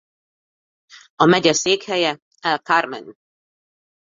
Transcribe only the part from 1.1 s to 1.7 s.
A megye